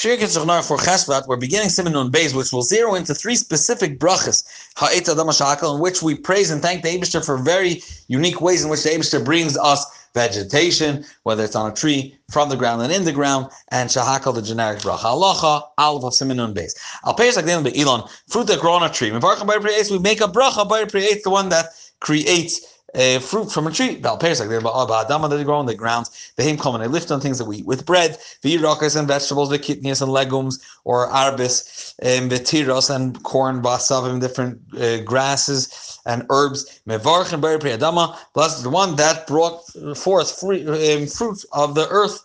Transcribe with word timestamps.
Shir 0.00 0.16
Kitzachnar 0.16 0.66
for 0.66 0.78
Cheshvat, 0.78 1.26
we're 1.26 1.36
beginning 1.36 1.68
Siman 1.68 1.92
Nun 1.92 2.10
Beis, 2.10 2.34
which 2.34 2.54
will 2.54 2.62
zero 2.62 2.94
into 2.94 3.14
three 3.14 3.34
specific 3.34 3.98
brachas, 3.98 4.42
Ha'et 4.78 5.06
Adam 5.10 5.28
in 5.28 5.78
which 5.78 6.00
we 6.00 6.14
praise 6.14 6.50
and 6.50 6.62
thank 6.62 6.82
the 6.82 6.88
Abishter 6.88 7.22
for 7.22 7.36
very 7.36 7.82
unique 8.08 8.40
ways 8.40 8.64
in 8.64 8.70
which 8.70 8.82
the 8.82 8.88
Abishter 8.88 9.22
brings 9.22 9.58
us 9.58 9.84
vegetation, 10.14 11.04
whether 11.24 11.44
it's 11.44 11.54
on 11.54 11.70
a 11.70 11.74
tree, 11.74 12.16
from 12.32 12.48
the 12.48 12.56
ground 12.56 12.80
and 12.80 12.90
in 12.90 13.04
the 13.04 13.12
ground, 13.12 13.50
and 13.72 13.90
Shehakol, 13.90 14.34
the 14.34 14.40
generic 14.40 14.78
bracha. 14.78 15.00
Halacha, 15.00 15.64
Aleph 15.76 16.04
of 16.04 16.14
Siman 16.14 16.36
Nun 16.36 16.54
Beis. 16.54 16.72
Al 17.04 17.14
Peish 17.14 17.36
Agdin 17.36 17.78
Elon, 17.78 18.08
fruit 18.26 18.46
that 18.46 18.58
grow 18.58 18.72
on 18.72 18.82
a 18.82 18.88
tree. 18.88 19.10
We 19.10 19.18
make 19.18 20.22
a 20.22 20.28
bracha, 20.28 20.66
by 20.66 20.84
the 20.84 21.20
one 21.26 21.50
that 21.50 21.74
creates 22.00 22.79
uh, 22.94 23.18
fruit 23.20 23.50
from 23.50 23.66
a 23.66 23.70
tree. 23.70 23.96
Bal 23.96 24.18
Pesach, 24.18 24.48
they're 24.48 24.60
Adama 24.60 25.28
that 25.28 25.36
they 25.36 25.44
grow 25.44 25.58
on 25.58 25.66
the 25.66 25.74
ground. 25.74 26.08
The 26.36 26.42
him 26.42 26.58
and 26.62 26.82
they 26.82 26.88
lift 26.88 27.10
on 27.10 27.20
things 27.20 27.38
that 27.38 27.44
we 27.44 27.58
eat 27.58 27.66
with 27.66 27.86
bread, 27.86 28.18
the 28.42 28.56
irakas 28.56 28.96
and 28.96 29.08
vegetables, 29.08 29.50
the 29.50 29.58
kidneys 29.58 30.02
and 30.02 30.12
legumes, 30.12 30.58
or 30.84 31.08
arbis, 31.08 31.94
and 32.00 32.30
the 32.30 32.36
tiros 32.36 32.94
and 32.94 33.22
corn, 33.22 33.62
basavim, 33.62 34.20
different 34.20 34.60
uh, 34.78 34.98
grasses 35.02 35.98
and 36.06 36.26
herbs. 36.30 36.80
Mevarch 36.86 37.32
and 37.32 37.42
Adama, 37.42 38.16
blessed 38.34 38.62
the 38.62 38.70
one 38.70 38.96
that 38.96 39.26
brought 39.26 39.62
forth 39.96 40.38
free, 40.40 40.66
um, 40.66 41.06
fruit 41.06 41.44
of 41.52 41.74
the 41.74 41.88
earth 41.88 42.24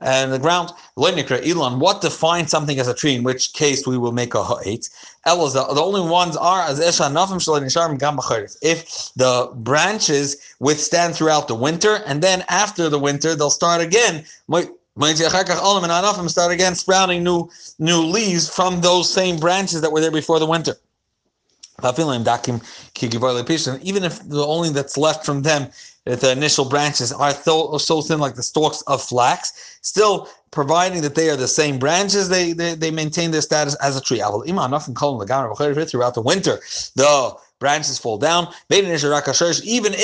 and 0.00 0.32
the 0.32 0.38
ground. 0.38 0.70
Elon, 0.96 1.78
what 1.80 2.00
defines 2.00 2.50
something 2.50 2.78
as 2.78 2.88
a 2.88 2.94
tree? 2.94 3.14
In 3.14 3.22
which 3.22 3.52
case 3.52 3.86
we 3.86 3.98
will 3.98 4.12
make 4.12 4.34
a 4.34 4.42
ha'et. 4.42 4.88
Elos, 5.26 5.54
the, 5.54 5.64
the 5.74 5.80
only 5.80 6.00
ones 6.00 6.36
are 6.36 6.62
as 6.62 6.80
esha 6.80 7.10
nafim 7.10 7.98
gam 7.98 8.18
If 8.62 9.10
the 9.16 9.50
branches 9.54 10.36
withstand 10.60 11.14
throughout 11.14 11.48
the 11.48 11.54
winter, 11.54 12.00
and 12.06 12.22
then 12.22 12.44
after 12.48 12.88
the 12.88 12.98
winter 12.98 13.34
they'll 13.34 13.50
start 13.50 13.80
again. 13.80 14.24
Start 14.96 16.52
again 16.52 16.74
sprouting 16.76 17.24
new 17.24 17.50
new 17.78 18.00
leaves 18.00 18.48
from 18.48 18.80
those 18.80 19.12
same 19.12 19.38
branches 19.38 19.80
that 19.80 19.90
were 19.90 20.00
there 20.00 20.12
before 20.12 20.38
the 20.38 20.46
winter. 20.46 20.76
Even 21.82 22.14
if 24.04 24.28
the 24.28 24.44
only 24.46 24.70
that's 24.70 24.96
left 24.96 25.26
from 25.26 25.42
them 25.42 25.68
the 26.04 26.32
initial 26.32 26.66
branches 26.66 27.12
are 27.12 27.32
so, 27.32 27.78
so 27.78 28.02
thin 28.02 28.20
like 28.20 28.34
the 28.34 28.42
stalks 28.42 28.82
of 28.82 29.02
flax, 29.02 29.78
still 29.80 30.28
providing 30.50 31.02
that 31.02 31.14
they 31.14 31.30
are 31.30 31.36
the 31.36 31.48
same 31.48 31.78
branches, 31.78 32.28
they 32.28 32.52
they, 32.52 32.74
they 32.74 32.90
maintain 32.90 33.30
their 33.30 33.40
status 33.40 33.74
as 33.76 33.96
a 33.96 34.00
tree. 34.00 34.18
Throughout 34.18 36.14
the 36.14 36.22
winter, 36.22 36.60
the 36.94 37.36
branches 37.64 37.98
fall 37.98 38.18
down. 38.18 38.42
Even 38.70 38.90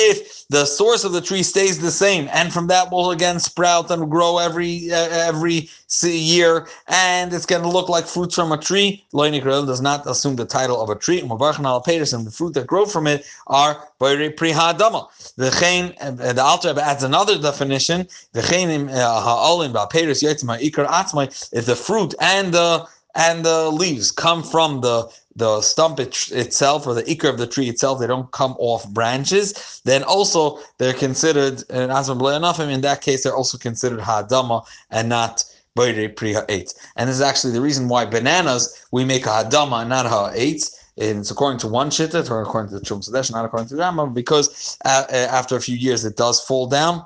if 0.09 0.47
the 0.55 0.65
source 0.65 1.03
of 1.03 1.11
the 1.11 1.21
tree 1.21 1.43
stays 1.43 1.77
the 1.79 1.91
same, 1.91 2.27
and 2.33 2.51
from 2.51 2.65
that 2.73 2.91
will 2.91 3.11
again 3.11 3.39
sprout 3.39 3.91
and 3.91 4.09
grow 4.09 4.39
every 4.39 4.91
uh, 4.91 5.29
every 5.29 5.69
year, 6.01 6.67
and 6.87 7.31
it's 7.35 7.45
going 7.45 7.61
to 7.61 7.73
look 7.77 7.87
like 7.95 8.05
fruits 8.05 8.35
from 8.35 8.51
a 8.51 8.57
tree. 8.57 9.05
Loinik 9.13 9.43
does 9.43 9.81
not 9.89 9.99
assume 10.07 10.35
the 10.37 10.45
title 10.45 10.81
of 10.81 10.89
a 10.89 10.95
tree. 10.95 11.19
And 11.21 11.29
the 11.29 12.33
fruit 12.39 12.53
that 12.55 12.65
grow 12.65 12.85
from 12.85 13.05
it 13.05 13.25
are 13.47 13.73
prihadama. 13.99 15.01
The 15.35 15.51
chain, 15.51 15.93
the 16.35 16.41
Alter 16.41 16.73
adds 16.79 17.03
another 17.03 17.37
definition. 17.49 18.07
The 18.31 18.41
chainim 18.41 18.89
uh, 18.89 19.21
ha'olim 19.21 19.73
ikar 19.73 20.87
atzmai. 20.87 21.27
If 21.53 21.65
the 21.67 21.75
fruit 21.75 22.15
and 22.19 22.53
the 22.53 22.87
and 23.15 23.45
the 23.45 23.69
leaves 23.69 24.11
come 24.11 24.43
from 24.43 24.81
the 24.81 25.09
the 25.35 25.61
stump 25.61 25.99
it, 25.99 26.29
itself 26.31 26.85
or 26.85 26.93
the 26.93 27.03
ikar 27.03 27.29
of 27.29 27.37
the 27.37 27.47
tree 27.47 27.69
itself, 27.69 27.99
they 27.99 28.07
don't 28.07 28.31
come 28.31 28.55
off 28.59 28.87
branches, 28.89 29.81
then 29.85 30.03
also 30.03 30.59
they're 30.77 30.93
considered, 30.93 31.63
and 31.69 31.89
in 31.89 32.81
that 32.81 32.99
case, 33.01 33.23
they're 33.23 33.35
also 33.35 33.57
considered 33.57 33.99
hadama 33.99 34.65
and 34.89 35.07
not 35.07 35.43
Bayre 35.75 36.09
Priha 36.09 36.45
8. 36.49 36.73
And 36.97 37.07
this 37.07 37.15
is 37.15 37.21
actually 37.21 37.53
the 37.53 37.61
reason 37.61 37.87
why 37.87 38.05
bananas 38.05 38.85
we 38.91 39.05
make 39.05 39.25
a 39.25 39.29
hadama 39.29 39.81
and 39.81 39.89
not 39.89 40.05
a 40.05 40.31
8. 40.33 40.69
And 40.97 41.19
it's 41.19 41.31
according 41.31 41.59
to 41.59 41.67
one 41.67 41.89
shittet 41.89 42.29
or 42.29 42.41
according 42.41 42.71
to 42.71 42.79
the 42.79 42.85
Chum 42.85 42.99
Sadesh, 42.99 43.31
not 43.31 43.45
according 43.45 43.69
to 43.69 43.75
the 43.75 43.81
Rambam, 43.81 44.13
because 44.13 44.77
uh, 44.83 45.05
uh, 45.09 45.13
after 45.13 45.55
a 45.55 45.61
few 45.61 45.77
years 45.77 46.03
it 46.03 46.17
does 46.17 46.41
fall 46.41 46.67
down 46.67 47.05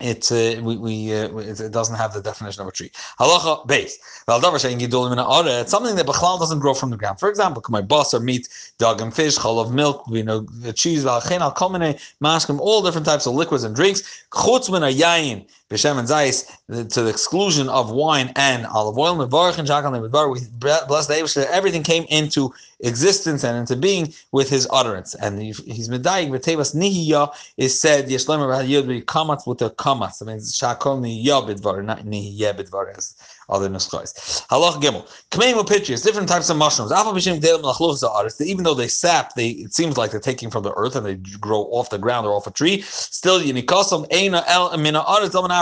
it 0.00 0.30
uh, 0.30 0.62
we, 0.62 0.76
we 0.76 1.14
uh, 1.14 1.36
it 1.38 1.72
doesn't 1.72 1.96
have 1.96 2.12
the 2.14 2.20
definition 2.20 2.62
of 2.62 2.68
a 2.68 2.72
tree. 2.72 2.90
Halacha 3.18 3.66
base. 3.66 3.98
It's 4.28 5.70
something 5.70 5.96
that 5.96 6.06
b'chlal 6.06 6.38
doesn't 6.38 6.58
grow 6.58 6.74
from 6.74 6.90
the 6.90 6.96
ground. 6.96 7.18
For 7.18 7.28
example, 7.28 7.62
my 7.68 7.80
boss 7.80 8.14
or 8.14 8.20
meat, 8.20 8.48
dog 8.78 9.00
and 9.00 9.14
fish, 9.14 9.36
of 9.42 9.72
milk, 9.72 10.04
you 10.10 10.22
know, 10.22 10.40
the 10.40 10.72
cheese, 10.72 11.04
mashkim, 11.04 12.60
all 12.60 12.82
different 12.82 13.06
types 13.06 13.26
of 13.26 13.34
liquids 13.34 13.64
and 13.64 13.74
drinks. 13.74 14.24
Chutz 14.30 14.70
min 14.70 14.82
yayin 14.82 15.46
b'shem 15.70 15.98
and 15.98 16.08
zayis 16.08 16.46
to 16.92 17.02
the 17.02 17.08
exclusion 17.08 17.68
of 17.68 17.90
wine 17.90 18.32
and 18.36 18.66
olive 18.66 18.98
oil. 18.98 19.16
Mevarach 19.16 19.58
and 19.58 19.66
shakal 19.66 19.90
we 20.00 20.40
bless 20.58 21.06
the 21.06 21.48
Everything 21.50 21.82
came 21.82 22.04
into 22.10 22.52
existence 22.80 23.44
and 23.44 23.56
into 23.56 23.76
being 23.76 24.12
with 24.32 24.48
his 24.48 24.68
utterance. 24.70 25.14
And 25.14 25.40
he's 25.40 25.88
medayik 25.88 26.30
v'tevas 26.30 26.74
nihiya 26.74 27.34
is 27.56 27.80
said 27.80 28.08
yeshlemer 28.08 28.68
yod 28.68 28.86
kamatz 29.06 29.46
with 29.46 29.58
the 29.58 29.70
kamatz. 29.88 30.22
I 30.22 30.24
mean 30.26 30.38
shakol 30.38 31.00
nihiya 31.00 31.46
bidvar, 31.48 31.84
not 31.84 32.04
nihiya 32.04 32.54
bidvar 32.54 32.96
as 32.96 33.14
other 33.48 33.68
nuschos. 33.68 34.46
Halach 34.48 34.80
gimel. 34.82 35.06
Kmeim 35.30 35.66
pitches, 35.68 36.02
different 36.02 36.28
types 36.28 36.50
of 36.50 36.56
mushrooms. 36.56 36.92
Even 38.40 38.64
though 38.64 38.74
they 38.74 38.88
sap, 38.88 39.34
they 39.34 39.50
it 39.50 39.74
seems 39.74 39.96
like 39.96 40.10
they're 40.10 40.20
taking 40.20 40.50
from 40.50 40.62
the 40.62 40.72
earth 40.74 40.96
and 40.96 41.06
they 41.06 41.16
grow 41.38 41.62
off 41.64 41.90
the 41.90 41.98
ground 41.98 42.26
or 42.26 42.32
off 42.32 42.46
a 42.46 42.50
tree. 42.50 42.82
Still, 42.82 43.40
yinikosam 43.40 44.08
eina 44.10 44.44
el 44.46 44.76
mina 44.76 45.04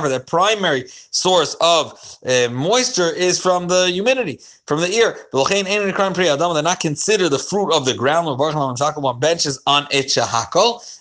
Their 0.09 0.21
primary 0.21 0.85
source 1.11 1.55
of 1.61 2.19
uh, 2.27 2.49
moisture 2.51 3.11
is 3.11 3.41
from 3.41 3.69
the 3.69 3.91
humidity 3.91 4.41
from 4.67 4.81
the 4.81 4.93
ear. 4.93 5.17
They're 5.33 6.63
not 6.63 6.81
considered 6.81 7.29
the 7.31 7.39
fruit 7.39 7.73
of 7.73 7.85
the 7.85 7.95
ground. 7.95 8.27
One 9.03 9.21
benches 9.21 9.61
on 9.67 9.87
it. 9.91 10.17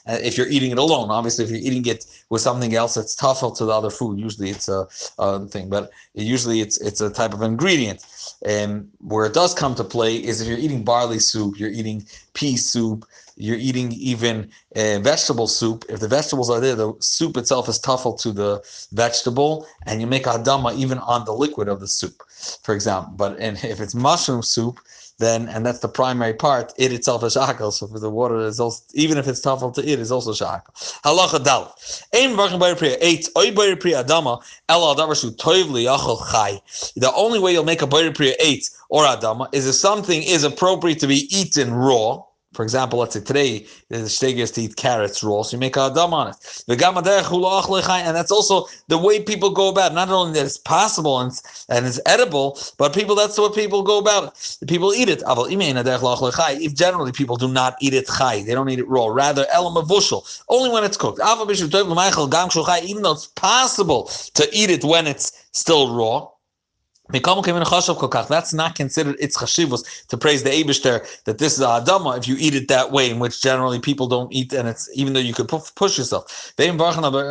Uh, 0.07 0.19
if 0.21 0.37
you're 0.37 0.47
eating 0.47 0.71
it 0.71 0.77
alone, 0.77 1.09
obviously, 1.09 1.45
if 1.45 1.49
you're 1.49 1.59
eating 1.59 1.85
it 1.87 2.05
with 2.29 2.41
something 2.41 2.75
else, 2.75 2.95
it's 2.95 3.15
tougher 3.15 3.49
to 3.55 3.65
the 3.65 3.71
other 3.71 3.89
food. 3.89 4.19
Usually, 4.19 4.51
it's 4.51 4.69
a, 4.69 4.87
a 5.17 5.47
thing, 5.47 5.69
but 5.69 5.89
usually 6.13 6.61
it's 6.61 6.74
it's 6.77 7.01
a 7.01 7.09
type 7.09 7.33
of 7.33 7.41
ingredient. 7.41 8.05
And 8.45 8.89
where 8.99 9.25
it 9.25 9.33
does 9.33 9.53
come 9.53 9.75
to 9.75 9.83
play 9.83 10.15
is 10.17 10.41
if 10.41 10.47
you're 10.47 10.57
eating 10.57 10.83
barley 10.83 11.19
soup, 11.19 11.59
you're 11.59 11.69
eating 11.69 12.05
pea 12.33 12.57
soup, 12.57 13.05
you're 13.37 13.57
eating 13.57 13.91
even 13.93 14.49
uh, 14.75 14.99
vegetable 14.99 15.47
soup. 15.47 15.85
If 15.89 15.99
the 15.99 16.07
vegetables 16.07 16.49
are 16.49 16.59
there, 16.59 16.75
the 16.75 16.93
soup 16.99 17.37
itself 17.37 17.67
is 17.67 17.79
tougher 17.79 18.13
to 18.19 18.31
the 18.31 18.63
vegetable, 18.93 19.67
and 19.85 19.99
you 19.99 20.07
make 20.07 20.23
adama 20.23 20.75
even 20.75 20.99
on 20.99 21.25
the 21.25 21.33
liquid 21.33 21.67
of 21.67 21.79
the 21.79 21.87
soup, 21.87 22.23
for 22.63 22.73
example. 22.73 23.13
But 23.15 23.37
and 23.39 23.61
if 23.63 23.81
it's 23.81 23.95
mushroom 23.95 24.41
soup, 24.41 24.79
then 25.17 25.47
and 25.47 25.65
that's 25.65 25.79
the 25.79 25.87
primary 25.87 26.33
part. 26.33 26.73
It 26.77 26.91
itself 26.91 27.23
is 27.23 27.33
shackle. 27.33 27.71
So 27.71 27.87
for 27.87 27.99
the 27.99 28.09
water 28.09 28.39
is 28.39 28.59
also 28.59 28.83
even 28.93 29.17
if 29.17 29.27
it's 29.27 29.39
tough 29.39 29.59
to 29.73 29.81
eat, 29.81 29.93
it 29.93 29.99
is 29.99 30.11
also 30.11 30.33
shackle. 30.33 30.73
Halacha 30.73 31.43
dal. 31.43 31.75
Aim 32.13 32.31
varchin 32.31 32.59
bayir 32.59 32.77
priya 32.77 32.97
eight 32.99 33.29
oy 33.37 33.51
bayir 33.51 33.79
priya 33.79 34.03
adama 34.03 34.43
el 34.67 34.81
adavar 34.81 35.15
toiv 35.37 35.65
liyachol 35.67 36.19
chai. 36.31 36.61
The 36.95 37.13
only 37.13 37.39
way 37.39 37.53
you'll 37.53 37.63
make 37.63 37.81
a 37.81 37.87
bayir 37.87 38.13
priya 38.13 38.35
eight 38.39 38.69
or 38.89 39.03
adama 39.05 39.47
is 39.53 39.67
if 39.67 39.75
something 39.75 40.21
is 40.21 40.43
appropriate 40.43 40.99
to 40.99 41.07
be 41.07 41.27
eaten 41.35 41.73
raw 41.73 42.24
for 42.55 42.63
example, 42.63 42.99
let's 42.99 43.13
say 43.13 43.21
today 43.21 43.65
the 43.89 43.97
shtegas 43.97 44.53
to 44.53 44.61
eat 44.61 44.75
carrots 44.77 45.21
raw, 45.23 45.41
so 45.41 45.55
you 45.55 45.59
make 45.59 45.75
a 45.75 45.81
adam 45.81 46.13
on 46.13 46.29
it. 46.29 46.63
And 46.67 48.15
that's 48.15 48.31
also 48.31 48.67
the 48.87 48.97
way 48.97 49.21
people 49.21 49.49
go 49.49 49.69
about. 49.69 49.91
It. 49.91 49.95
Not 49.95 50.09
only 50.09 50.33
that 50.33 50.45
it's 50.45 50.57
possible 50.57 51.19
and, 51.19 51.31
and 51.69 51.85
it's 51.85 51.99
edible, 52.05 52.57
but 52.77 52.93
people 52.93 53.15
that's 53.15 53.37
what 53.37 53.53
people 53.53 53.83
go 53.83 53.99
about. 53.99 54.35
It. 54.61 54.67
People 54.67 54.93
eat 54.93 55.09
it. 55.09 55.21
If 55.27 56.75
generally 56.75 57.11
people 57.11 57.35
do 57.35 57.47
not 57.47 57.75
eat 57.81 57.93
it 57.93 58.07
chai, 58.07 58.43
they 58.43 58.53
don't 58.53 58.69
eat 58.69 58.79
it 58.79 58.87
raw. 58.87 59.07
Rather, 59.07 59.45
elam 59.51 59.75
only 60.49 60.69
when 60.69 60.83
it's 60.83 60.97
cooked. 60.97 61.19
Even 61.19 63.01
though 63.03 63.11
it's 63.11 63.27
possible 63.27 64.03
to 64.33 64.49
eat 64.53 64.69
it 64.69 64.83
when 64.83 65.07
it's 65.07 65.31
still 65.51 65.93
raw. 65.95 66.27
That's 67.09 68.53
not 68.53 68.75
considered 68.75 69.15
its 69.19 69.37
chashivus 69.37 70.05
to 70.07 70.17
praise 70.17 70.41
the 70.43 70.49
Abishter 70.49 71.23
that 71.25 71.37
this 71.37 71.53
is 71.53 71.61
a 71.61 71.65
adama 71.65 72.17
if 72.17 72.27
you 72.27 72.35
eat 72.39 72.55
it 72.55 72.67
that 72.69 72.91
way, 72.91 73.11
in 73.11 73.19
which 73.19 73.41
generally 73.41 73.79
people 73.79 74.07
don't 74.07 74.31
eat, 74.33 74.51
and 74.53 74.67
it's 74.67 74.89
even 74.95 75.13
though 75.13 75.19
you 75.19 75.33
could 75.33 75.47
push 75.47 75.97
yourself. 75.97 76.53
Uh, 76.57 76.63
in 76.63 76.77
that 76.77 77.25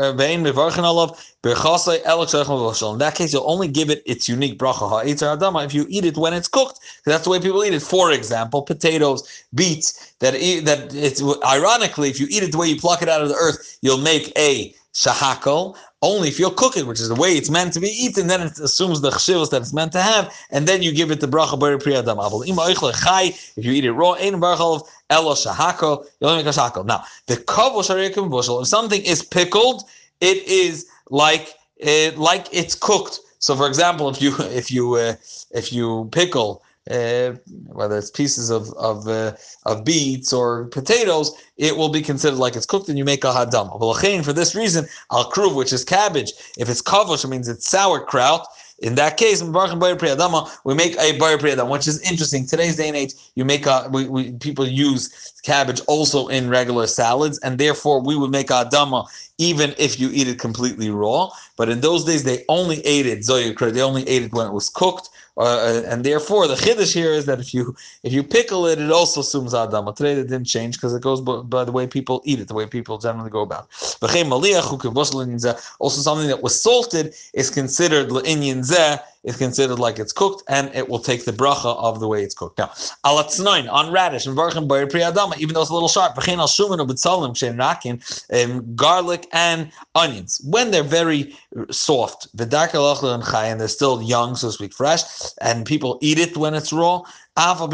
case, 3.16 3.32
you'll 3.32 3.50
only 3.50 3.68
give 3.68 3.90
it 3.90 4.02
its 4.06 4.28
unique 4.28 4.58
bracha 4.58 5.04
adama 5.04 5.64
if 5.64 5.74
you 5.74 5.86
eat 5.88 6.04
it 6.04 6.16
when 6.16 6.32
it's 6.32 6.46
cooked. 6.48 6.78
That's 7.04 7.24
the 7.24 7.30
way 7.30 7.40
people 7.40 7.64
eat 7.64 7.74
it. 7.74 7.82
For 7.82 8.12
example, 8.12 8.62
potatoes, 8.62 9.44
beets. 9.54 10.14
That 10.20 10.34
that 10.64 10.94
it's 10.94 11.20
ironically, 11.44 12.08
if 12.08 12.20
you 12.20 12.28
eat 12.30 12.44
it 12.44 12.52
the 12.52 12.58
way 12.58 12.68
you 12.68 12.76
pluck 12.76 13.02
it 13.02 13.08
out 13.08 13.22
of 13.22 13.28
the 13.28 13.34
earth, 13.34 13.78
you'll 13.82 13.98
make 13.98 14.32
a 14.38 14.72
shehakol 14.94 15.76
only 16.04 16.28
if 16.28 16.38
you'll 16.38 16.50
cook 16.50 16.76
it, 16.76 16.86
which 16.86 17.00
is 17.00 17.08
the 17.08 17.14
way 17.14 17.30
it's 17.30 17.48
meant 17.48 17.72
to 17.72 17.80
be 17.80 17.88
eaten, 17.88 18.26
then 18.26 18.42
it 18.42 18.58
assumes 18.58 19.00
the 19.00 19.10
chshivos 19.10 19.50
that 19.50 19.62
it's 19.62 19.72
meant 19.72 19.90
to 19.92 20.02
have, 20.02 20.32
and 20.50 20.68
then 20.68 20.82
you 20.82 20.92
give 20.92 21.10
it 21.10 21.20
the 21.20 21.26
bracha 21.26 21.58
bari 21.58 21.78
priyadam. 21.78 22.18
If 23.56 23.64
you 23.64 23.72
eat 23.72 23.84
it 23.84 23.92
raw, 23.92 24.12
ein 24.12 24.34
barachal 24.34 24.86
elo 25.08 25.30
make 25.30 26.46
a 26.46 26.50
shahako. 26.50 26.84
Now, 26.84 27.04
the 27.26 27.36
kavo 27.36 27.80
sharikim 27.82 28.30
bushel, 28.30 28.60
if 28.60 28.68
something 28.68 29.02
is 29.02 29.22
pickled, 29.22 29.84
it 30.20 30.46
is 30.46 30.86
like 31.08 31.54
it, 31.78 32.18
like 32.18 32.46
it's 32.52 32.74
cooked. 32.74 33.20
So, 33.38 33.56
for 33.56 33.66
example, 33.66 34.10
if 34.10 34.20
you 34.20 34.36
if 34.40 34.70
you 34.70 34.94
uh, 34.94 35.14
if 35.52 35.72
you 35.72 36.08
pickle 36.12 36.62
uh, 36.90 37.32
whether 37.66 37.96
it's 37.96 38.10
pieces 38.10 38.50
of 38.50 38.70
of 38.74 39.08
uh, 39.08 39.32
of 39.66 39.84
beets 39.84 40.32
or 40.32 40.66
potatoes, 40.66 41.32
it 41.56 41.76
will 41.76 41.88
be 41.88 42.02
considered 42.02 42.38
like 42.38 42.56
it's 42.56 42.66
cooked, 42.66 42.88
and 42.88 42.98
you 42.98 43.04
make 43.04 43.24
a 43.24 43.32
hadam. 43.32 44.24
For 44.24 44.32
this 44.32 44.54
reason, 44.54 44.86
al 45.10 45.30
kruv, 45.30 45.54
which 45.54 45.72
is 45.72 45.84
cabbage, 45.84 46.32
if 46.58 46.68
it's 46.68 46.82
kavush, 46.82 47.24
it 47.24 47.28
means 47.28 47.48
it's 47.48 47.70
sauerkraut. 47.70 48.46
In 48.80 48.96
that 48.96 49.16
case, 49.16 49.40
we 49.40 49.48
make 49.48 49.62
a 49.62 51.16
bar 51.16 51.38
priyadama, 51.38 51.70
which 51.70 51.86
is 51.86 52.02
interesting. 52.02 52.44
Today's 52.44 52.76
day 52.76 52.88
and 52.88 52.96
age, 52.96 53.14
you 53.34 53.44
make 53.44 53.66
a 53.66 53.88
we, 53.90 54.08
we, 54.08 54.32
people 54.32 54.66
use 54.66 55.32
cabbage 55.42 55.80
also 55.86 56.26
in 56.26 56.50
regular 56.50 56.86
salads, 56.86 57.38
and 57.38 57.58
therefore 57.58 58.02
we 58.02 58.16
would 58.16 58.30
make 58.30 58.50
a 58.50 58.64
adama 58.64 59.06
even 59.38 59.74
if 59.78 59.98
you 59.98 60.10
eat 60.12 60.28
it 60.28 60.38
completely 60.38 60.90
raw. 60.90 61.28
But 61.56 61.68
in 61.68 61.80
those 61.80 62.04
days, 62.04 62.24
they 62.24 62.44
only 62.48 62.84
ate 62.86 63.06
it 63.06 63.20
zoyukra. 63.20 63.72
They 63.72 63.82
only 63.82 64.06
ate 64.08 64.22
it 64.22 64.32
when 64.32 64.46
it 64.46 64.52
was 64.52 64.68
cooked. 64.68 65.08
Uh, 65.36 65.82
and 65.86 66.04
therefore, 66.04 66.46
the 66.46 66.54
chiddush 66.54 66.94
here 66.94 67.12
is 67.12 67.26
that 67.26 67.40
if 67.40 67.52
you 67.52 67.74
if 68.04 68.12
you 68.12 68.22
pickle 68.22 68.66
it, 68.66 68.78
it 68.78 68.92
also 68.92 69.20
assumes 69.20 69.52
adama. 69.52 69.94
Today, 69.94 70.12
it 70.12 70.28
didn't 70.28 70.44
change 70.44 70.76
because 70.76 70.94
it 70.94 71.02
goes 71.02 71.20
by, 71.20 71.38
by, 71.38 71.64
the 71.64 71.72
way 71.72 71.86
people 71.88 72.22
eat 72.24 72.38
it, 72.38 72.46
the 72.46 72.54
way 72.54 72.66
people 72.66 72.98
generally 72.98 73.30
go 73.30 73.40
about. 73.40 73.68
Also, 75.80 76.00
something 76.00 76.28
that 76.28 76.40
was 76.42 76.60
salted 76.60 77.14
is 77.32 77.50
considered 77.50 78.10
le'inyan 78.10 78.60
zeh 78.60 79.00
is 79.24 79.36
considered 79.36 79.78
like 79.78 79.98
it's 79.98 80.12
cooked, 80.12 80.42
and 80.48 80.70
it 80.74 80.88
will 80.88 80.98
take 80.98 81.24
the 81.24 81.32
bracha 81.32 81.76
of 81.76 82.00
the 82.00 82.08
way 82.08 82.22
it's 82.22 82.34
cooked. 82.34 82.58
Now, 82.58 82.68
alatznoin 83.04 83.70
on 83.70 83.90
radish 83.92 84.26
and 84.26 84.36
varchem 84.36 84.68
bar 84.68 84.86
priyadama, 84.86 85.38
even 85.38 85.54
though 85.54 85.62
it's 85.62 85.70
a 85.70 85.74
little 85.74 85.88
sharp, 85.88 86.14
v'chein 86.14 86.38
al 86.38 86.48
shuman 86.48 86.78
ubetzalim 86.84 87.34
um, 88.44 88.74
garlic 88.74 89.26
and 89.32 89.70
onions 89.94 90.40
when 90.44 90.70
they're 90.70 90.82
very 90.82 91.34
soft, 91.70 92.28
chay, 92.36 93.50
and 93.50 93.60
they're 93.60 93.68
still 93.68 94.02
young, 94.02 94.36
so 94.36 94.48
to 94.48 94.52
speak, 94.52 94.72
fresh, 94.72 95.02
and 95.40 95.66
people 95.66 95.98
eat 96.00 96.18
it 96.18 96.36
when 96.36 96.54
it's 96.54 96.72
raw. 96.72 97.02
Even 97.36 97.72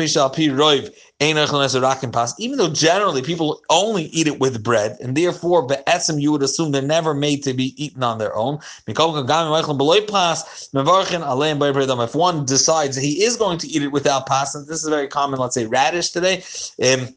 though 2.56 2.70
generally 2.72 3.20
people 3.22 3.60
only 3.68 4.04
eat 4.04 4.26
it 4.26 4.40
with 4.40 4.62
bread, 4.62 4.96
and 5.02 5.14
therefore, 5.14 5.66
be'etzim, 5.66 6.18
you 6.18 6.32
would 6.32 6.42
assume 6.42 6.72
they're 6.72 6.80
never 6.80 7.12
made 7.12 7.42
to 7.44 7.52
be 7.52 7.74
eaten 7.82 8.02
on 8.02 8.16
their 8.16 8.34
own. 8.34 8.58
If 8.86 8.96
one 12.14 12.44
decides 12.46 12.96
he 12.96 13.22
is 13.22 13.36
going 13.36 13.58
to 13.58 13.68
eat 13.68 13.82
it 13.82 13.92
without 13.92 14.26
pasta, 14.26 14.60
this 14.60 14.82
is 14.82 14.88
very 14.88 15.08
common, 15.08 15.38
let's 15.38 15.54
say 15.54 15.66
radish 15.66 16.08
today. 16.10 16.42
Um, 16.82 17.08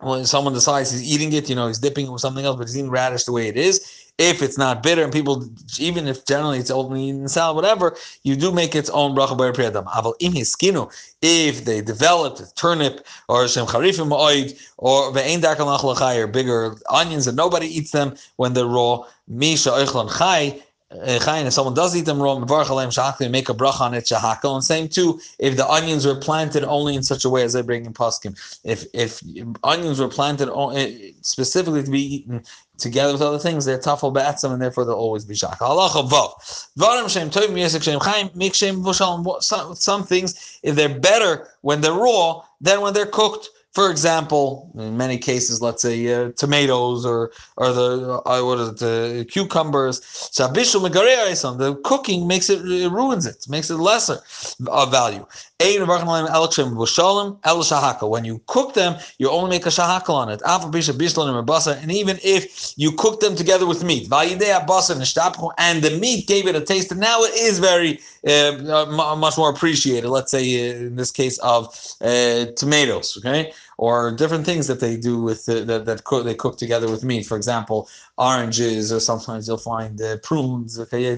when 0.00 0.24
someone 0.26 0.52
decides 0.52 0.90
he's 0.90 1.02
eating 1.02 1.32
it, 1.32 1.48
you 1.48 1.54
know, 1.54 1.68
he's 1.68 1.78
dipping 1.78 2.06
it 2.06 2.10
with 2.10 2.20
something 2.20 2.44
else, 2.44 2.56
but 2.56 2.66
he's 2.66 2.76
eating 2.76 2.90
radish 2.90 3.24
the 3.24 3.32
way 3.32 3.48
it 3.48 3.56
is. 3.56 4.02
If 4.18 4.40
it's 4.42 4.56
not 4.56 4.82
bitter 4.82 5.04
and 5.04 5.12
people 5.12 5.46
even 5.78 6.08
if 6.08 6.24
generally 6.24 6.58
it's 6.58 6.70
only 6.70 7.10
in 7.10 7.28
salad 7.28 7.54
whatever 7.54 7.94
you 8.22 8.34
do 8.34 8.50
make 8.50 8.74
its 8.74 8.88
own 8.88 9.14
bracha 9.14 9.36
bar 9.36 9.52
priyadam 9.52 9.84
aval 9.88 10.14
im 10.20 10.32
hiskinu 10.32 10.90
if 11.20 11.66
they 11.66 11.82
developed 11.82 12.56
turnip 12.56 13.06
or 13.28 13.46
shem 13.46 13.66
charifim 13.66 14.08
oid 14.08 14.58
or 14.78 15.12
ve'ein 15.12 15.42
dakal 15.42 15.68
or 16.16 16.26
bigger 16.26 16.76
onions 16.88 17.26
and 17.26 17.36
nobody 17.36 17.66
eats 17.66 17.90
them 17.90 18.14
when 18.36 18.54
they're 18.54 18.64
raw 18.64 19.04
misha 19.28 19.68
oichlon 19.68 20.08
chai 20.16 20.62
if 20.90 21.52
someone 21.52 21.74
does 21.74 21.96
eat 21.96 22.04
them 22.04 22.22
raw, 22.22 22.38
make 22.38 22.48
a 22.48 22.54
bracha 22.54 23.80
on 23.80 23.94
it 23.94 24.04
shehakol. 24.04 24.54
And 24.54 24.64
same 24.64 24.88
too, 24.88 25.20
if 25.38 25.56
the 25.56 25.68
onions 25.68 26.06
were 26.06 26.14
planted 26.14 26.64
only 26.64 26.94
in 26.94 27.02
such 27.02 27.24
a 27.24 27.30
way 27.30 27.42
as 27.42 27.54
they 27.54 27.62
bring 27.62 27.84
in 27.86 27.92
paskim. 27.92 28.38
If 28.64 28.86
if 28.92 29.20
onions 29.64 29.98
were 29.98 30.08
planted 30.08 30.48
eh, 30.76 31.10
specifically 31.22 31.82
to 31.82 31.90
be 31.90 32.16
eaten 32.16 32.44
together 32.78 33.12
with 33.12 33.22
other 33.22 33.38
things, 33.38 33.64
they're 33.64 33.78
tafel 33.78 34.14
ba'atzim, 34.14 34.52
and 34.52 34.62
therefore 34.62 34.84
they'll 34.84 34.94
always 34.94 35.24
be 35.24 35.34
shach. 35.34 35.58
Halacha 35.58 36.08
vav. 36.08 36.68
Dvarim 36.78 37.10
shem 37.10 37.30
miyasek 37.30 37.82
shem 37.82 37.98
chaim 38.00 38.30
make 38.34 38.54
shem 38.54 38.84
Some 39.74 40.04
things, 40.04 40.60
if 40.62 40.76
they're 40.76 41.00
better 41.00 41.48
when 41.62 41.80
they're 41.80 41.92
raw 41.92 42.42
than 42.60 42.80
when 42.80 42.94
they're 42.94 43.06
cooked. 43.06 43.48
For 43.76 43.90
example, 43.90 44.70
in 44.78 44.96
many 44.96 45.18
cases, 45.18 45.60
let's 45.60 45.82
say 45.82 46.10
uh, 46.10 46.30
tomatoes 46.34 47.04
or 47.04 47.30
or 47.58 47.74
the 47.74 48.22
uh, 48.24 48.42
what 48.42 48.58
is 48.58 48.70
it, 48.70 48.78
the 48.78 49.26
cucumbers. 49.30 50.00
The 50.32 51.78
cooking 51.84 52.26
makes 52.26 52.48
it, 52.48 52.64
it 52.64 52.90
ruins 52.90 53.26
it, 53.26 53.44
makes 53.50 53.68
it 53.68 53.76
lesser 53.76 54.20
of 54.68 54.90
value. 54.90 55.26
When 55.58 55.72
you 58.24 58.40
cook 58.46 58.74
them, 58.74 58.96
you 59.18 59.30
only 59.30 59.50
make 59.50 59.66
a 59.66 59.70
shehakol 59.70 60.14
on 60.14 60.28
it. 60.30 60.40
And 61.82 61.92
even 61.92 62.18
if 62.22 62.72
you 62.76 62.92
cook 62.92 63.20
them 63.20 63.34
together 63.36 63.66
with 63.66 63.84
meat, 63.84 64.12
and 64.12 64.40
the 65.82 65.98
meat 65.98 66.26
gave 66.26 66.46
it 66.46 66.56
a 66.56 66.60
taste, 66.60 66.90
and 66.92 67.00
now 67.00 67.24
it 67.24 67.34
is 67.34 67.58
very 67.58 67.98
uh, 68.26 69.16
much 69.16 69.38
more 69.38 69.48
appreciated. 69.50 70.10
Let's 70.10 70.30
say 70.30 70.44
uh, 70.44 70.76
in 70.88 70.96
this 70.96 71.10
case 71.10 71.38
of 71.38 71.74
uh, 72.02 72.44
tomatoes, 72.56 73.16
okay, 73.18 73.52
or 73.78 74.10
different 74.10 74.46
things 74.46 74.66
that 74.66 74.80
they 74.80 74.96
do 74.96 75.20
with 75.20 75.44
the, 75.46 75.64
that 75.64 75.84
that 75.84 76.04
cook, 76.04 76.24
they 76.24 76.34
cook 76.34 76.56
together 76.56 76.90
with 76.90 77.04
meat. 77.04 77.26
For 77.26 77.36
example, 77.36 77.88
oranges, 78.16 78.92
or 78.92 79.00
sometimes 79.00 79.46
you'll 79.46 79.58
find 79.58 80.00
uh, 80.00 80.16
prunes. 80.22 80.78
Okay, 80.78 81.12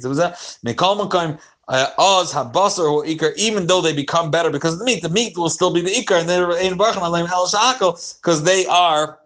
oz 1.99 2.33
habasar 2.33 2.91
or 2.91 3.05
ikar, 3.05 3.37
even 3.37 3.67
though 3.67 3.81
they 3.81 3.93
become 3.93 4.31
better 4.31 4.51
because 4.51 4.73
of 4.73 4.79
the 4.79 4.85
meat, 4.85 5.03
the 5.03 5.09
meat 5.09 5.37
will 5.37 5.51
still 5.51 5.73
be 5.73 5.81
the 5.81 5.91
ikar, 5.91 6.21
and 6.21 6.29
they're 6.29 6.59
in 6.59 6.77
because 6.77 8.43
they 8.43 8.67
are 8.67 9.19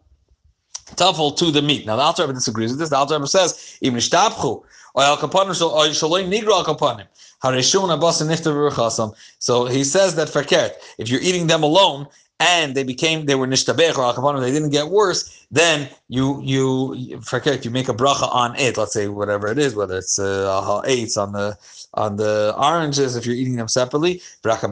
tuffle 0.96 1.36
to 1.36 1.50
the 1.50 1.62
meat. 1.62 1.86
Now 1.86 1.96
the 1.96 2.02
Alter 2.02 2.32
disagrees 2.32 2.70
with 2.70 2.80
this. 2.80 2.90
The 2.90 2.96
Alter 2.96 3.24
says 3.26 3.78
even 3.80 3.98
shtapchu 3.98 4.62
or 4.94 5.02
al 5.02 5.16
kapanim 5.16 5.52
shaloim 5.52 6.28
nigro 6.30 6.52
al 6.52 6.64
kapanim. 6.64 7.06
So 9.38 9.66
he 9.66 9.82
says 9.82 10.14
that 10.14 10.76
if 10.98 11.08
you're 11.08 11.20
eating 11.20 11.46
them 11.48 11.62
alone, 11.64 12.06
and 12.42 12.74
they 12.74 12.82
became 12.82 13.26
they 13.26 13.36
were 13.36 13.46
nishtabech 13.46 13.96
or 13.96 14.40
they 14.40 14.50
didn't 14.50 14.70
get 14.70 14.88
worse, 14.88 15.46
then 15.50 15.88
you 16.08 16.40
you 16.42 17.20
forget 17.20 17.64
you 17.64 17.70
make 17.70 17.88
a 17.88 17.94
bracha 17.94 18.28
on 18.34 18.56
it. 18.56 18.76
Let's 18.76 18.92
say 18.92 19.06
whatever 19.06 19.46
it 19.46 19.58
is, 19.58 19.76
whether 19.76 19.96
it's 19.96 20.18
uh, 20.18 20.82
eights 20.84 21.16
on 21.16 21.32
the 21.32 21.56
on 21.94 22.16
the 22.16 22.54
oranges 22.58 23.14
if 23.16 23.26
you're 23.26 23.36
eating 23.36 23.56
them 23.56 23.68
separately. 23.68 24.20
When 24.42 24.70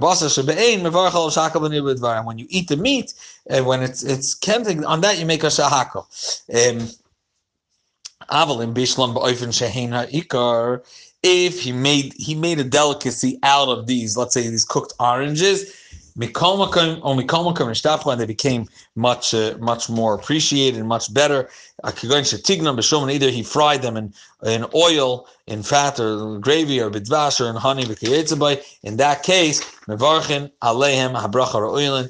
you 2.38 2.46
eat 2.48 2.68
the 2.68 2.76
meat, 2.76 3.14
and 3.48 3.66
when 3.66 3.82
it's 3.82 4.02
it's 4.02 4.36
tempting 4.38 4.84
on 4.84 5.00
that 5.02 5.18
you 5.18 5.26
make 5.26 5.44
a 5.44 5.46
shahako. 5.46 6.04
Um, 6.58 6.88
if 11.22 11.60
he 11.60 11.72
made 11.72 12.14
he 12.14 12.34
made 12.34 12.58
a 12.58 12.64
delicacy 12.64 13.38
out 13.42 13.68
of 13.68 13.86
these, 13.86 14.16
let's 14.16 14.34
say 14.34 14.48
these 14.48 14.64
cooked 14.64 14.94
oranges, 14.98 15.79
and 16.16 18.20
they 18.20 18.26
became 18.26 18.68
much 18.96 19.34
uh, 19.34 19.56
much 19.58 19.88
more 19.88 20.14
appreciated 20.14 20.78
and 20.78 20.88
much 20.88 21.12
better. 21.12 21.48
Either 21.82 23.30
he 23.30 23.42
fried 23.42 23.82
them 23.82 23.96
in, 23.96 24.12
in 24.44 24.66
oil, 24.74 25.26
in 25.46 25.62
fat, 25.62 25.98
or 25.98 26.38
gravy, 26.38 26.80
or 26.80 26.90
bidvash, 26.90 27.40
or 27.40 27.48
in 27.48 27.56
honey. 27.56 27.82
In 28.82 28.96
that 28.98 29.22
case, 29.22 29.60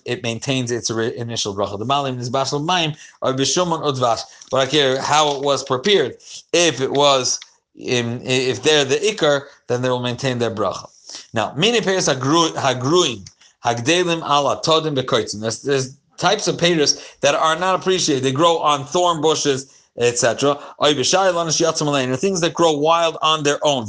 it 0.06 0.22
maintains 0.22 0.70
its 0.70 0.90
initial 0.90 1.54
bracha. 1.54 1.78
The 1.78 1.84
malim 1.84 2.18
is 2.18 2.30
bashal 2.30 2.64
maim 2.64 2.94
or 3.22 3.32
b'shuman 3.32 3.82
udvash. 3.82 4.22
But 4.50 4.58
I 4.58 4.66
care 4.66 5.00
how 5.00 5.36
it 5.36 5.44
was 5.44 5.62
prepared. 5.62 6.16
If 6.52 6.80
it 6.80 6.90
was, 6.90 7.38
in, 7.76 8.20
if 8.24 8.62
they're 8.62 8.84
the 8.84 8.96
ikar, 8.96 9.42
then 9.68 9.82
they 9.82 9.88
will 9.88 10.00
maintain 10.00 10.38
their 10.38 10.50
bracha. 10.50 10.88
Now, 11.32 11.52
many 11.56 11.80
pairs 11.80 12.08
are 12.08 12.16
growing. 12.16 13.24
Hagdelim 13.64 14.22
ala 14.22 14.60
todim 14.62 14.96
bekoitzim. 14.96 15.40
There's, 15.40 15.62
there's 15.62 15.96
types 16.16 16.46
of 16.48 16.58
payers 16.58 17.16
that 17.20 17.34
are 17.34 17.58
not 17.58 17.80
appreciated. 17.80 18.24
They 18.24 18.32
grow 18.32 18.58
on 18.58 18.84
thorn 18.84 19.20
bushes, 19.20 19.76
etc. 19.98 20.58
The 20.78 22.18
things 22.20 22.40
that 22.40 22.54
grow 22.54 22.72
wild 22.72 23.18
on 23.22 23.42
their 23.42 23.58
own. 23.62 23.86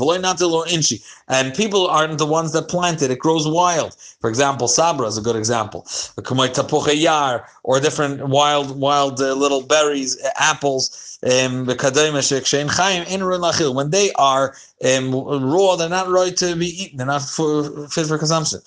And 1.28 1.54
people 1.54 1.88
aren't 1.88 2.18
the 2.18 2.26
ones 2.26 2.52
that 2.54 2.68
plant 2.68 3.02
it. 3.02 3.12
It 3.12 3.20
grows 3.20 3.48
wild. 3.48 3.96
For 4.20 4.30
example, 4.30 4.68
sabra 4.68 5.08
is 5.08 5.18
a 5.18 5.22
good 5.22 5.36
example. 5.36 5.86
Or 7.64 7.80
different 7.80 8.28
wild, 8.28 8.80
wild 8.80 9.22
uh, 9.22 9.34
little 9.34 9.62
berries, 9.62 10.18
apples 10.36 11.11
um, 11.24 11.66
when 11.66 11.78
they 13.92 14.12
are 14.14 14.56
um, 14.84 15.14
raw, 15.14 15.76
they're 15.76 15.90
not 15.90 16.10
right 16.10 16.36
to 16.38 16.56
be 16.56 16.84
eaten. 16.84 16.98
They're 16.98 17.06
not 17.06 17.22
for, 17.22 17.88
fit 17.90 18.08
for 18.08 18.18
consumption. 18.18 18.60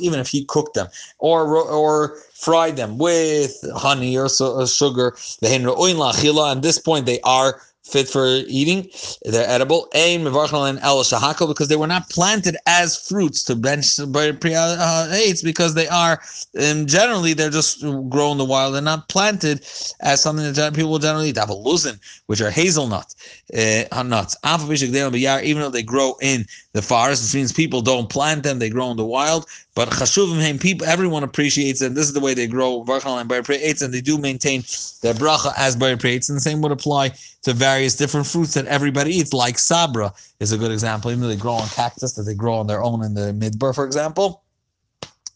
Even 0.00 0.20
if 0.20 0.28
he 0.28 0.44
cooked 0.44 0.74
them 0.74 0.88
or 1.18 1.56
or 1.56 2.16
fried 2.34 2.76
them 2.76 2.98
with 2.98 3.64
honey 3.74 4.16
or, 4.16 4.28
so, 4.28 4.60
or 4.60 4.66
sugar, 4.66 5.16
at 5.42 6.62
this 6.62 6.78
point 6.78 7.06
they 7.06 7.20
are 7.20 7.60
fit 7.90 8.08
for 8.08 8.26
eating. 8.46 8.88
They're 9.24 9.48
edible. 9.48 9.88
Ain 9.94 10.26
and 10.26 10.78
el 10.80 11.04
because 11.48 11.68
they 11.68 11.76
were 11.76 11.86
not 11.86 12.08
planted 12.10 12.56
as 12.66 12.96
fruits 12.96 13.42
to 13.44 13.54
bench 13.56 13.98
eights 13.98 15.42
because 15.42 15.74
they 15.74 15.88
are 15.88 16.20
and 16.54 16.88
generally 16.88 17.32
they're 17.32 17.50
just 17.50 17.80
grown 18.08 18.32
in 18.32 18.38
the 18.38 18.44
wild. 18.44 18.74
They're 18.74 18.82
not 18.82 19.08
planted 19.08 19.64
as 20.00 20.20
something 20.20 20.52
that 20.52 20.74
people 20.74 20.90
will 20.90 20.98
generally 20.98 21.30
eat. 21.30 21.36
Avaluzin, 21.36 21.98
which 22.26 22.40
are 22.40 22.50
hazelnut 22.50 23.14
uh, 23.56 24.02
nuts. 24.02 24.36
Even 24.44 25.62
though 25.62 25.70
they 25.70 25.82
grow 25.82 26.16
in 26.20 26.46
the 26.72 26.82
forest, 26.82 27.22
which 27.24 27.34
means 27.34 27.52
people 27.52 27.82
don't 27.82 28.10
plant 28.10 28.42
them; 28.42 28.58
they 28.58 28.70
grow 28.70 28.90
in 28.90 28.96
the 28.96 29.04
wild. 29.04 29.46
But 29.80 29.88
chashuvim 29.88 30.60
people, 30.60 30.86
everyone 30.86 31.24
appreciates 31.24 31.80
them. 31.80 31.94
This 31.94 32.04
is 32.04 32.12
the 32.12 32.20
way 32.20 32.34
they 32.34 32.46
grow 32.46 32.84
varchal 32.84 33.18
and 33.18 33.48
eights, 33.48 33.80
and 33.80 33.94
they 33.94 34.02
do 34.02 34.18
maintain 34.18 34.60
their 35.00 35.14
bracha 35.14 35.54
as 35.56 35.74
eights. 36.04 36.28
And 36.28 36.36
the 36.36 36.42
same 36.42 36.60
would 36.60 36.70
apply 36.70 37.14
to 37.44 37.54
various 37.54 37.96
different 37.96 38.26
fruits 38.26 38.52
that 38.52 38.66
everybody 38.66 39.10
eats, 39.16 39.32
like 39.32 39.58
sabra 39.58 40.12
is 40.38 40.52
a 40.52 40.58
good 40.58 40.70
example. 40.70 41.10
Even 41.10 41.22
though 41.22 41.28
they 41.28 41.36
grow 41.36 41.54
on 41.54 41.66
cactus, 41.68 42.12
that 42.12 42.24
they 42.24 42.34
grow 42.34 42.56
on 42.56 42.66
their 42.66 42.82
own 42.82 43.02
in 43.02 43.14
the 43.14 43.32
midbar, 43.32 43.74
for 43.74 43.86
example. 43.86 44.42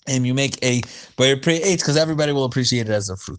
And 0.09 0.27
you 0.27 0.35
make 0.35 0.63
a 0.63 0.83
eight 1.63 1.79
because 1.79 1.97
everybody 1.97 2.33
will 2.33 2.45
appreciate 2.45 2.91
it 2.91 2.93
as 2.93 3.09
a 3.09 3.17
fruit. 3.17 3.33